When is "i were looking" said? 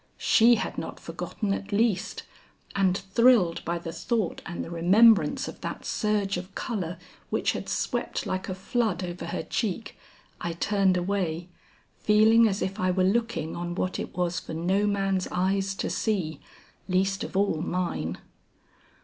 12.79-13.55